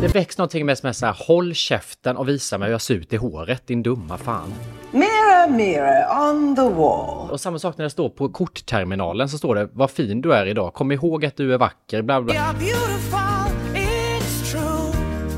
[0.00, 2.80] Det väcks någonting med som är så här, håll käften och visa mig hur jag
[2.80, 4.54] ser ut i håret, din dumma fan.
[4.90, 7.30] Mirror, mirror on the wall.
[7.30, 10.46] Och samma sak när det står på kortterminalen så står det vad fin du är
[10.46, 12.34] idag, kom ihåg att du är vacker, bla bla.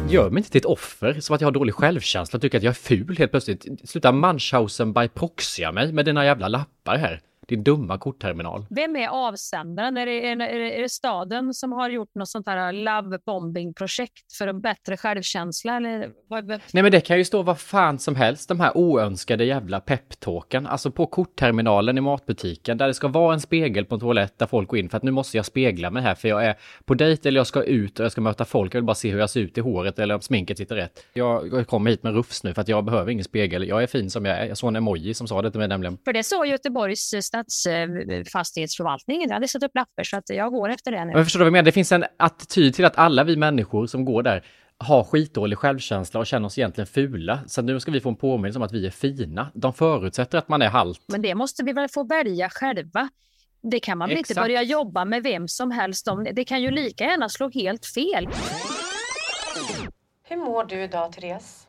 [0.09, 2.65] Gör mig inte till ett offer, som att jag har dålig självkänsla och tycker att
[2.65, 3.67] jag är ful helt plötsligt.
[3.85, 7.21] Sluta Munchausen by proxya mig med dina jävla lappar här.
[7.47, 8.67] Din dumma kortterminal.
[8.71, 9.97] Vem är avsändaren?
[9.97, 13.75] Är det, är, det, är det staden som har gjort något sånt här love bombing
[13.75, 15.77] projekt för en bättre självkänsla?
[15.77, 16.49] Eller vad?
[16.49, 20.67] Nej men det kan ju stå vad fan som helst, de här oönskade jävla peptalken.
[20.67, 24.47] Alltså på kortterminalen i matbutiken där det ska vara en spegel på en toalett där
[24.47, 26.95] folk går in för att nu måste jag spegla mig här för jag är på
[26.95, 28.75] dejt eller jag ska ut och jag ska möta folk.
[28.75, 31.05] Jag vill bara se hur jag ser ut i håret eller om sminket sitter rätt.
[31.13, 33.69] Jag, jag kommer hit med rufs nu för att jag behöver ingen spegel.
[33.69, 34.47] Jag är fin som jag är.
[34.47, 35.99] Jag såg en emoji som sa det till mig nämligen.
[36.05, 37.15] För det sa Göteborgs
[37.49, 39.22] stadsfastighetsförvaltning.
[39.22, 41.12] Jag hade satt upp lappar så att jag går efter det nu.
[41.12, 41.64] Jag förstår vad du menar.
[41.64, 44.44] Det finns en attityd till att alla vi människor som går där
[44.79, 47.40] har skitdålig självkänsla och känner oss egentligen fula.
[47.46, 49.51] Så nu ska vi få en påminnelse om att vi är fina.
[49.55, 51.01] De förutsätter att man är halt.
[51.07, 53.09] Men det måste vi väl få välja själva.
[53.62, 56.27] Det kan man väl inte börja jobba med vem som helst om.
[56.33, 58.29] Det kan ju lika gärna slå helt fel.
[60.29, 61.66] Hur mår du idag, Therese?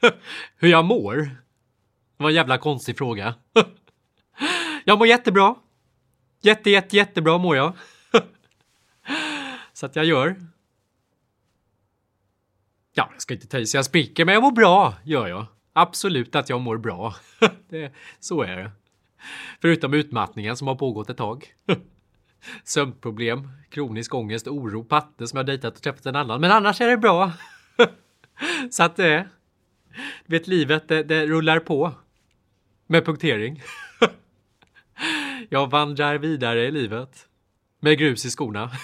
[0.56, 1.16] Hur jag mår?
[1.16, 3.34] Det var en jävla konstig fråga.
[4.88, 5.54] Jag mår jättebra.
[6.40, 7.72] Jätte, jätte, jättebra mår jag.
[9.72, 10.36] Så att jag gör.
[12.94, 15.46] Ja, jag ska inte ta i så jag spricker, men jag mår bra, gör jag.
[15.72, 17.14] Absolut att jag mår bra.
[17.68, 18.70] Det, så är det.
[19.60, 21.54] Förutom utmattningen som har pågått ett tag.
[22.64, 26.40] Sömnproblem, kronisk ångest, oro, patte som jag dejtat och träffat en annan.
[26.40, 27.32] Men annars är det bra.
[28.70, 29.28] Så att det...
[30.26, 31.92] Du vet, livet det, det rullar på.
[32.86, 33.62] Med punktering.
[35.48, 37.26] Jag vandrar vidare i livet.
[37.80, 38.70] Med grus i skorna.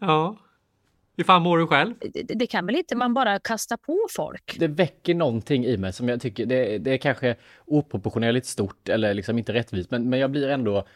[0.00, 0.36] Ja.
[1.16, 1.94] Hur fan mår du själv?
[2.00, 4.56] Det, det kan väl inte man bara kasta på folk?
[4.58, 9.14] Det väcker någonting i mig som jag tycker, det, det är kanske oproportionerligt stort eller
[9.14, 10.86] liksom inte rättvist, men, men jag blir ändå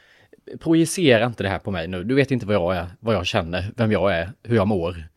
[0.59, 2.05] Projicera inte det här på mig nu.
[2.05, 5.09] Du vet inte vad jag är, vad jag känner, vem jag är, hur jag mår.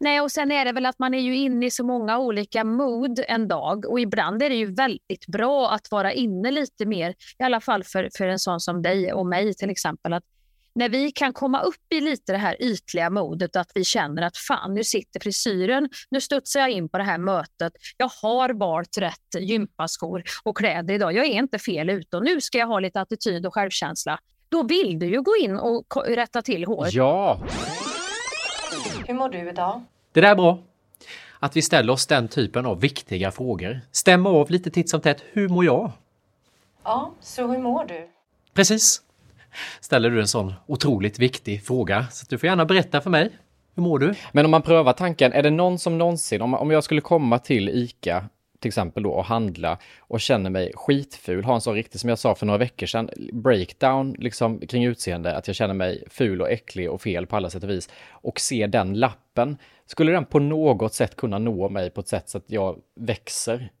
[0.00, 2.64] Nej, och sen är det väl att man är ju inne i så många olika
[2.64, 7.14] mood en dag och ibland är det ju väldigt bra att vara inne lite mer,
[7.38, 10.24] i alla fall för, för en sån som dig och mig till exempel, att
[10.76, 14.36] när vi kan komma upp i lite det här ytliga modet, att vi känner att
[14.36, 18.98] fan, nu sitter frisyren, nu studsar jag in på det här mötet, jag har valt
[18.98, 22.80] rätt gympaskor och kläder idag, jag är inte fel ute och nu ska jag ha
[22.80, 24.18] lite attityd och självkänsla.
[24.48, 26.92] Då vill du ju gå in och rätta till håret.
[26.92, 27.40] Ja,
[29.08, 29.82] hur mår du idag?
[30.12, 30.58] Det där är bra.
[31.38, 33.80] Att vi ställer oss den typen av viktiga frågor.
[33.92, 35.22] Stämma av lite titt som tätt.
[35.32, 35.92] Hur mår jag?
[36.84, 38.08] Ja, så hur mår du?
[38.54, 39.02] Precis.
[39.80, 42.06] Ställer du en sån otroligt viktig fråga.
[42.10, 43.30] Så du får gärna berätta för mig.
[43.74, 44.14] Hur mår du?
[44.32, 47.38] men om man prövar tanken, är det någon som någonsin, om, om jag skulle komma
[47.38, 48.24] till ICA
[48.66, 52.18] till exempel då och handla och känner mig skitful, har en sån riktig, som jag
[52.18, 56.50] sa för några veckor sedan, breakdown liksom kring utseende, att jag känner mig ful och
[56.50, 60.38] äcklig och fel på alla sätt och vis och ser den lappen, skulle den på
[60.38, 63.72] något sätt kunna nå mig på ett sätt så att jag växer?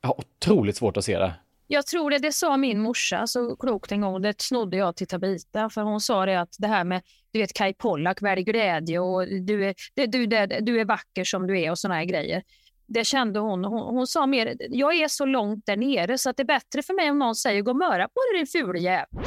[0.00, 1.34] Jag har otroligt svårt att se det.
[1.66, 4.22] Jag tror det, det sa min morsa så klokt en gång.
[4.22, 5.70] Det snodde jag till Tabita.
[5.70, 9.26] För hon sa det att det här med du vet Kai Pollak, välj glädje och
[9.28, 10.26] du är, det, du,
[10.60, 12.42] du är vacker som du är och såna här grejer.
[12.86, 13.64] Det kände hon.
[13.64, 13.94] hon.
[13.94, 16.94] Hon sa mer, jag är så långt där nere så att det är bättre för
[16.94, 19.24] mig om någon säger gå och möra på dig din ful jävel.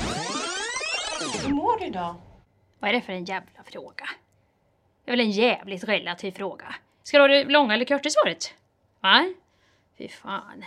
[1.45, 2.15] Hur mår du idag?
[2.79, 4.09] Vad är det för en jävla fråga?
[5.05, 6.75] Det är väl en jävligt relativ fråga.
[7.03, 8.53] Ska du ha det långa eller korta svaret?
[8.99, 9.33] Va?
[9.97, 10.65] Fy fan.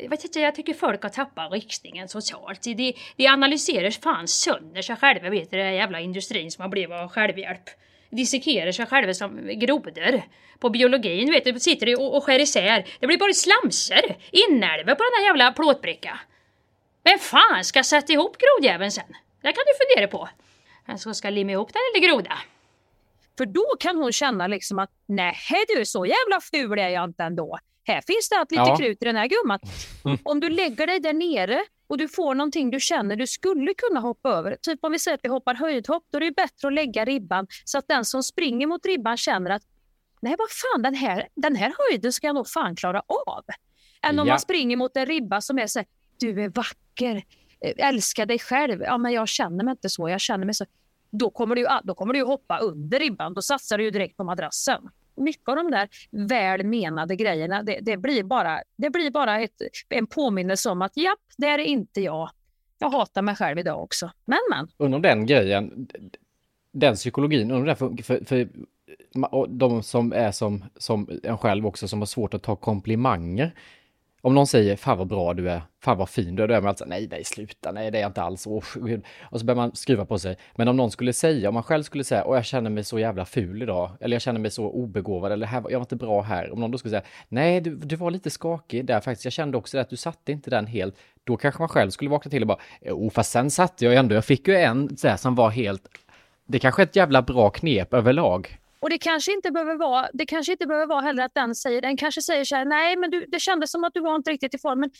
[0.00, 2.62] Jag vet inte, jag tycker folk har tappat riktningen socialt.
[2.62, 6.96] De, de analyserar fan sönder sig själva, vet du, den jävla industrin som har blivit
[6.96, 7.70] av självhjälp.
[8.10, 10.22] Dissekerar sig själva som grodor.
[10.58, 12.86] På biologin, vet du, sitter de och, och skär isär.
[13.00, 16.20] Det blir bara slamser, inälvor på den här jävla plåtbricka.
[17.04, 19.04] Vem fan ska sätta ihop grodjäveln sen?
[19.42, 20.28] Det kan du fundera på.
[20.86, 22.38] Vem som ska limma ihop den lilla groda?
[23.38, 25.36] För då kan hon känna liksom att nej
[25.76, 27.58] du, så jävla ful är jag inte ändå.
[27.86, 28.76] Här finns det allt lite Ja.
[28.76, 29.58] krut i den här gumman.
[30.24, 34.00] Om du lägger dig där nere och du får någonting du känner du skulle kunna
[34.00, 34.56] hoppa över.
[34.62, 37.46] Typ om vi säger att vi hoppar höjdhopp, då är det bättre att lägga ribban
[37.64, 39.62] så att den som springer mot ribban känner att
[40.20, 43.44] nej vad fan den här, den här höjden ska jag nog fan klara av.
[44.02, 44.32] Än om Ja.
[44.32, 45.86] man springer mot en ribba som är så här,
[46.20, 47.16] du är vacker,
[47.60, 48.82] eh, älska dig själv.
[48.82, 50.64] Ja men jag känner mig inte så, jag känner mig så.
[51.10, 54.88] Då kommer du, då kommer du hoppa under ribban, då satsar du direkt på madrassen.
[55.16, 59.62] Mycket av de där väl menade grejerna, det, det blir bara, det blir bara ett,
[59.88, 62.30] en påminnelse om att japp, det är inte jag.
[62.78, 64.10] Jag hatar mig själv idag också.
[64.24, 64.68] Men men.
[64.76, 65.88] Undrar den grejen,
[66.72, 68.48] den psykologin, undrar för, för, för
[69.48, 73.54] de som är som, som en själv också, som har svårt att ta komplimanger.
[74.26, 76.60] Om någon säger fan vad bra du är, fan vad fin du är, då är
[76.60, 78.46] man alltså nej, nej, sluta, nej, det är jag inte alls.
[78.46, 78.64] Och,
[79.22, 80.36] och så börjar man skruva på sig.
[80.54, 82.98] Men om någon skulle säga, om man själv skulle säga, åh jag känner mig så
[82.98, 86.22] jävla ful idag, eller jag känner mig så obegåvad, eller här, jag var inte bra
[86.22, 86.52] här.
[86.52, 89.58] Om någon då skulle säga, nej, du, du var lite skakig där faktiskt, jag kände
[89.58, 90.94] också det att du satte inte den helt.
[91.24, 94.14] Då kanske man själv skulle vakna till och bara, jo, fast sen satte jag ändå,
[94.14, 95.88] jag fick ju en så här, som var helt,
[96.46, 98.58] det kanske är ett jävla bra knep överlag.
[98.80, 101.82] Och det kanske inte behöver vara, det kanske inte behöver vara heller att den säger,
[101.82, 104.30] den kanske säger så här, nej men du, det kändes som att du var inte
[104.30, 104.80] riktigt i form.
[104.80, 104.90] Men,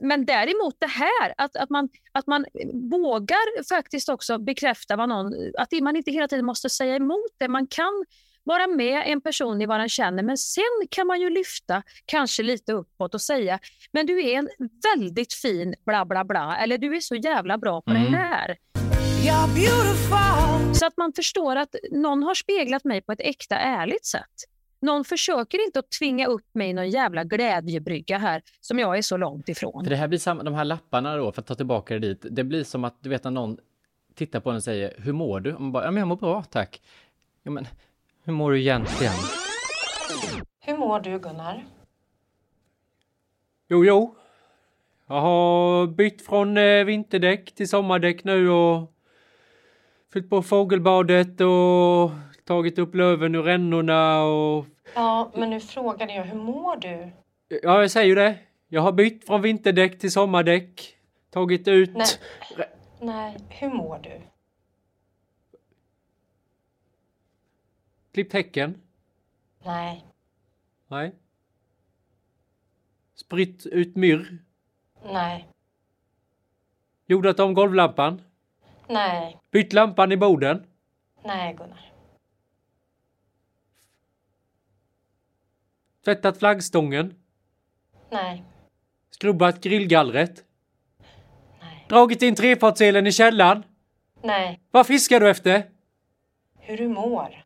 [0.00, 2.44] men däremot det här, att, att, man, att man
[2.90, 7.48] vågar faktiskt också bekräfta vad någon, att man inte hela tiden måste säga emot det.
[7.48, 8.04] Man kan
[8.44, 12.42] vara med en person i vad den känner, men sen kan man ju lyfta kanske
[12.42, 13.58] lite uppåt och säga,
[13.92, 14.48] men du är en
[14.94, 18.12] väldigt fin bla bla bla, eller du är så jävla bra på Mm.
[18.12, 18.56] det här.
[20.74, 24.22] Så att man förstår att någon har speglat mig på ett äkta, ärligt sätt.
[24.80, 29.02] Någon försöker inte att tvinga upp mig i någon jävla glädjebrygga här som jag är
[29.02, 29.84] så långt ifrån.
[29.84, 32.26] För det här blir samma, de här lapparna då, för att ta tillbaka det dit,
[32.30, 33.58] det blir som att du vet när någon
[34.14, 35.54] tittar på en och säger hur mår du?
[35.54, 36.82] Och man bara, ja men jag mår bra tack.
[37.42, 37.66] Ja men
[38.24, 39.14] hur mår du egentligen?
[40.60, 41.66] Hur mår du Gunnar?
[43.68, 44.14] Jo, jo.
[45.08, 48.92] Jag har bytt från eh, vinterdäck till sommardäck nu och
[50.16, 52.10] fyllt på fågelbadet och
[52.44, 54.66] tagit upp löven ur rännorna och...
[54.94, 57.12] Ja, men nu frågade jag hur mår du?
[57.48, 58.38] Ja, jag säger ju det.
[58.68, 60.96] Jag har bytt från vinterdäck till sommardäck.
[61.30, 61.90] Tagit ut...
[61.94, 62.06] Nej.
[63.00, 64.20] Nej, hur mår du?
[68.12, 68.82] Klippt häcken.
[69.64, 70.04] Nej,
[70.88, 71.14] Nej.
[73.14, 74.38] Spritt ut myrr.
[75.04, 75.48] nej,
[77.06, 78.22] Jordat om golvlampan.
[78.88, 80.66] Nej, Bytt lampan i boden.
[81.24, 81.92] nej Gunnar.
[86.04, 87.14] Tvättat flaggstången.
[88.10, 88.44] Nej,
[89.10, 90.44] Skrubbat grillgallret.
[91.88, 93.62] Dragit in trefartselen i källaren.
[94.22, 95.70] nej, Vad fiskar du efter?
[96.58, 97.45] hur du mår.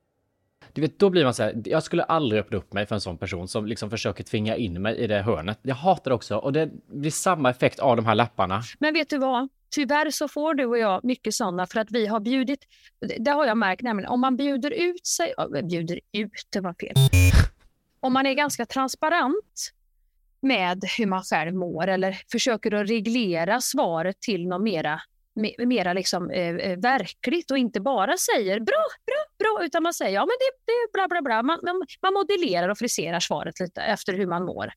[0.72, 3.00] Du vet, då blir man så här, jag skulle aldrig öppna upp mig för en
[3.00, 5.58] sån person som liksom försöker tvinga in mig i det hörnet.
[5.62, 8.62] Jag hatar det också och det blir samma effekt av de här lapparna.
[8.78, 9.48] Men vet du vad?
[9.70, 12.60] Tyvärr så får du och jag mycket sådana för att vi har bjudit,
[13.18, 16.94] det har jag märkt nämligen, om man bjuder ut sig, bjuder ut, det var fel.
[18.00, 19.72] Om man är ganska transparent
[20.42, 25.00] med hur man själv mår eller försöker att reglera svaret till något mera,
[25.58, 30.14] mera liksom, eh, eh, verkligt och inte bara säger bra, bra, bra, utan man säger
[30.14, 31.42] ja men det, det är bla bla bla.
[31.42, 34.72] Man, man, man modellerar och friserar svaret lite efter hur man mår.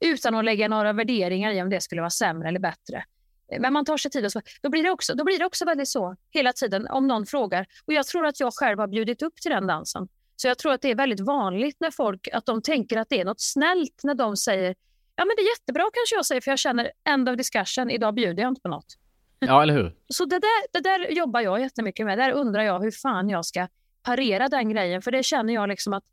[0.00, 3.04] Utan att lägga några värderingar i om det skulle vara sämre eller bättre.
[3.52, 5.44] Eh, men man tar sig tid och så, då blir det också, då blir det
[5.44, 7.66] också väldigt så hela tiden om någon frågar.
[7.84, 10.08] Och jag tror att jag själv har bjudit upp till den dansen.
[10.36, 13.20] Så jag tror att det är väldigt vanligt när folk, att de tänker att det
[13.20, 14.74] är något snällt när de säger
[15.16, 18.14] ja men det är jättebra kanske jag säger för jag känner end of discussion, idag
[18.14, 18.96] bjuder jag inte på något.
[19.46, 19.94] Ja, eller hur?
[20.08, 22.18] Så det där, det där jobbar jag jättemycket med.
[22.18, 23.68] Där undrar jag hur fan jag ska
[24.02, 25.02] parera den grejen.
[25.02, 26.04] För det känner jag liksom att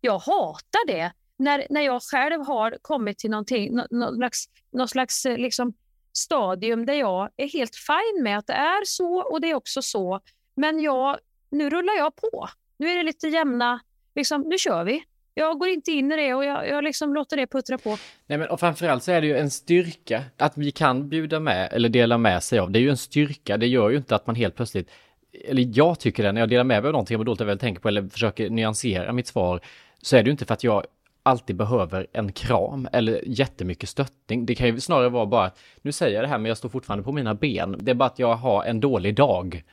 [0.00, 1.12] jag hatar det.
[1.36, 5.74] När, när jag själv har kommit till någonting, nå, nå, slags, någon slags eh, liksom,
[6.12, 9.82] stadium där jag är helt fine med att det är så och det är också
[9.82, 10.20] så.
[10.54, 11.18] Men jag,
[11.50, 12.48] nu rullar jag på.
[12.76, 13.80] Nu är det lite jämna,
[14.14, 15.04] liksom, nu kör vi.
[15.34, 17.96] Jag går inte in i det och jag, jag liksom låter det puttra på.
[18.26, 21.72] Nej men och framförallt så är det ju en styrka att vi kan bjuda med
[21.72, 22.70] eller dela med sig av.
[22.70, 23.56] Det är ju en styrka.
[23.56, 24.90] Det gör ju inte att man helt plötsligt,
[25.44, 27.80] eller jag tycker det när jag delar med mig av någonting jag dåligt väl tänker
[27.82, 29.60] på eller försöker nyansera mitt svar,
[30.02, 30.84] så är det ju inte för att jag
[31.22, 34.46] alltid behöver en kram eller jättemycket stöttning.
[34.46, 36.68] Det kan ju snarare vara bara att nu säger jag det här men jag står
[36.68, 37.76] fortfarande på mina ben.
[37.80, 39.64] Det är bara att jag har en dålig dag.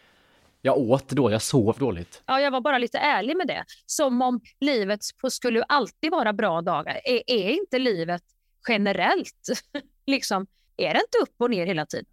[0.67, 2.23] Jag åt då, jag sov dåligt.
[2.25, 3.65] Ja, jag var bara lite ärlig med det.
[3.85, 4.99] Som om livet
[5.29, 7.01] skulle alltid vara bra dagar.
[7.03, 8.21] Är, är inte livet
[8.67, 9.47] generellt,
[10.07, 10.47] liksom,
[10.77, 12.05] är det inte upp och ner hela tiden?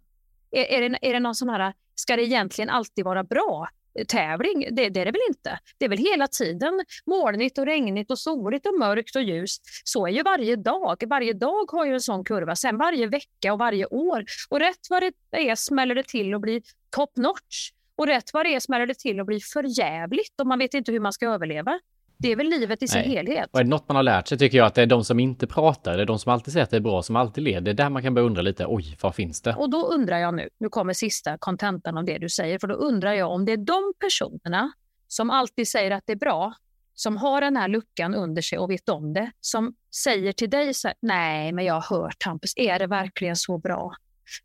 [0.51, 4.63] Är, är, det, är det någon sån här, ska det egentligen alltid vara bra-tävling?
[4.63, 5.59] Eh, det, det är det väl inte.
[5.77, 9.61] Det är väl hela tiden molnigt och regnigt och soligt och mörkt och ljust.
[9.83, 11.03] Så är ju varje dag.
[11.07, 12.55] Varje dag har ju en sån kurva.
[12.55, 14.25] Sen varje vecka och varje år.
[14.49, 17.71] Och rätt vad det är smäller det till och blir top notch.
[17.95, 20.73] Och rätt vad det är smäller det till och blir för jävligt och man vet
[20.73, 21.79] inte hur man ska överleva.
[22.17, 23.09] Det är väl livet i sin Nej.
[23.09, 23.49] helhet.
[23.51, 25.19] Och är det något man har lärt sig tycker jag att det är de som
[25.19, 27.61] inte pratar, det är de som alltid säger att det är bra, som alltid leder.
[27.61, 29.55] Det är där man kan börja undra lite, oj, vad finns det?
[29.55, 32.75] Och då undrar jag nu, nu kommer sista kontentan av det du säger, för då
[32.75, 34.71] undrar jag om det är de personerna
[35.07, 36.53] som alltid säger att det är bra,
[36.93, 40.73] som har den här luckan under sig och vet om det, som säger till dig
[40.73, 43.95] så här, nej, men jag har hört Hampus, är det verkligen så bra?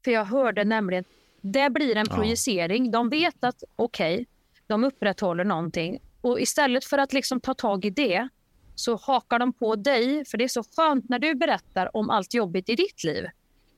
[0.04, 1.04] För jag hörde nämligen,
[1.40, 2.16] det blir en Ja.
[2.16, 2.90] projicering.
[2.90, 4.26] De vet att okej,
[4.66, 8.28] de upprätthåller någonting och istället för att liksom ta tag i det
[8.74, 12.34] så hakar de på dig, för det är så skönt när du berättar om allt
[12.34, 13.24] jobbigt i ditt liv.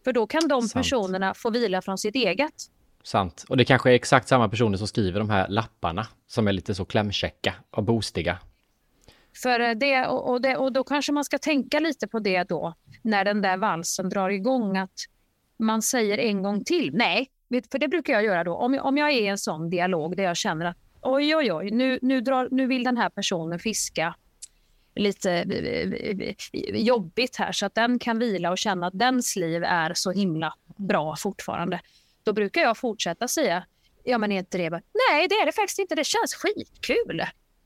[0.05, 0.73] För då kan de Sant.
[0.73, 2.53] personerna få vila från sitt eget.
[3.03, 3.45] Sant.
[3.49, 6.75] Och det kanske är exakt samma personer som skriver de här lapparna som är lite
[6.75, 8.39] så klämkäcka och boostiga.
[9.43, 12.75] För eh, det, och, det, och då kanske man ska tänka lite på det då,
[13.03, 14.95] när den där valsen drar igång, att
[15.57, 16.91] man säger en gång till.
[16.95, 17.31] Nej,
[17.73, 18.55] för det brukar jag göra då.
[18.55, 21.53] Om jag, om jag är i en sån dialog där jag känner att oj, oj,
[21.53, 24.15] oj, nu, nu, drar, nu vill den här personen fiska
[24.95, 25.45] lite
[26.75, 30.55] jobbigt här så att den kan vila och känna att dens liv är så himla
[30.77, 31.81] bra fortfarande.
[32.23, 33.65] Då brukar jag fortsätta säga,
[34.05, 37.21] ja men är inte det nej det är det faktiskt inte, det känns skitkul,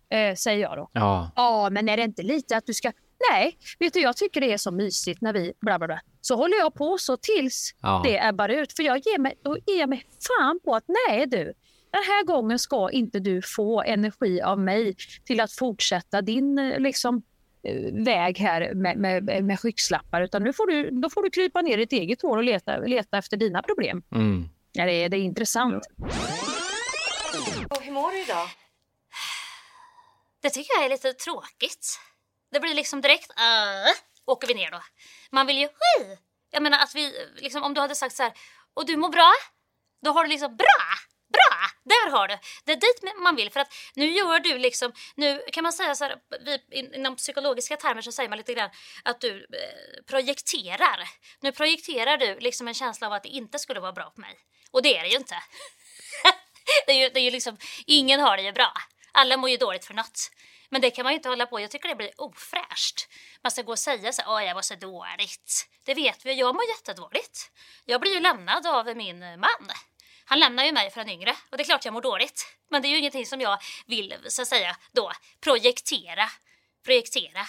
[0.08, 0.90] eh, säger jag då.
[0.92, 2.92] Ja, Ja, men är det inte lite att du ska...
[3.30, 6.00] Nej, vet du, jag tycker det är så mysigt när vi bla bla bla.
[6.20, 8.00] Så håller jag på så tills Ja.
[8.04, 8.72] det ebbar ut.
[8.72, 11.44] För jag ger mig, då ger jag mig fan på att nej du,
[11.90, 16.78] den här gången ska inte du få energi av mig till att fortsätta din eh,
[16.80, 17.22] liksom,
[17.68, 20.22] eh, väg här med, med, med skyggslappar.
[20.22, 22.78] Utan nu får du, då får du krypa ner i ditt eget hår och leta,
[22.78, 24.02] leta efter dina problem.
[24.14, 24.48] mm.
[24.72, 25.84] Ja, det, är, det är intressant.
[27.70, 28.48] Och hur mår du idag?
[30.42, 31.98] Det tycker jag är lite tråkigt.
[32.52, 33.92] Det blir liksom direkt, uh,
[34.26, 34.82] åker vi ner då.
[35.30, 36.18] Man vill ju, hej!
[36.50, 38.32] Jag menar att vi, liksom, om du hade sagt så här,
[38.74, 39.32] och du mår bra?
[40.02, 40.86] Då har du liksom, bra!
[41.32, 41.70] Bra!
[41.84, 42.38] Där har du!
[42.64, 45.94] Det är dit man vill för att nu gör du liksom, nu kan man säga
[45.94, 48.70] så här, vi, inom psykologiska termer så säger man lite grann
[49.04, 51.08] att du eh, projekterar.
[51.40, 54.38] Nu projekterar du liksom en känsla av att det inte skulle vara bra på mig.
[54.70, 55.34] Och det är det ju inte.
[56.86, 58.72] det, är ju, det är ju liksom, ingen har det ju bra.
[59.12, 60.30] Alla mår ju dåligt för något.
[60.68, 61.60] Men det kan man ju inte hålla på.
[61.60, 63.08] Jag tycker det blir ofräscht.
[63.42, 65.68] Man ska gå och säga så här, jag var så dåligt.
[65.84, 67.50] Det vet vi, jag mår jättedåligt.
[67.84, 69.70] Jag blir ju lämnad av min man.
[70.24, 72.46] Han lämnar ju mig för en yngre och det är klart jag mår dåligt.
[72.70, 76.30] Men det är ju ingenting som jag vill, så att säga, då projektera.
[76.84, 77.46] Projektera.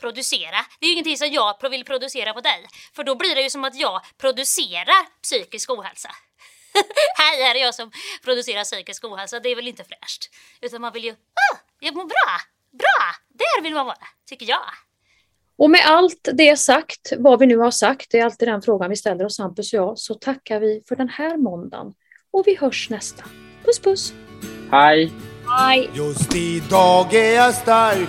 [0.00, 0.66] Producera.
[0.80, 2.66] Det är ju ingenting som jag vill producera på dig.
[2.92, 6.10] För då blir det ju som att jag producerar psykisk ohälsa.
[7.18, 7.92] Här är det jag som
[8.24, 9.40] producerar psykisk ohälsa.
[9.40, 10.30] Det är väl inte fräscht.
[10.60, 12.38] Utan man vill ju, ah, jag mår bra.
[12.72, 13.14] Bra!
[13.28, 13.96] Där vill man vara,
[14.28, 14.60] tycker jag.
[15.58, 18.90] Och med allt det sagt, vad vi nu har sagt, det är alltid den frågan
[18.90, 21.94] vi ställer oss Hampus och jag, så tackar vi för den här måndagen.
[22.30, 23.24] Och vi hörs nästa.
[23.64, 24.12] Puss puss!
[24.70, 25.12] Hej!
[25.58, 25.90] Hej!
[25.94, 28.08] Just idag är jag stark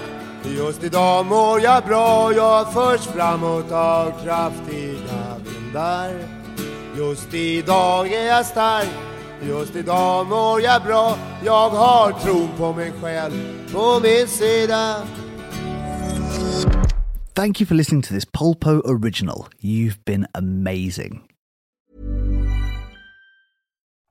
[0.57, 6.13] Just idag mår jag bra Jag förs framåt av kraftiga vindar
[6.97, 9.08] Just idag är jag stark
[9.41, 13.33] Just idag mår jag bra Jag har tron på mig själv
[13.73, 14.95] på min sida
[17.33, 19.47] Thank you for listening to this Polpo original.
[19.61, 21.21] You've been amazing.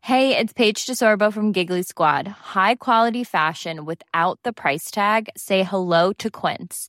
[0.01, 2.27] Hey, it's Paige DeSorbo from Giggly Squad.
[2.27, 5.29] High quality fashion without the price tag.
[5.37, 6.89] Say hello to Quince.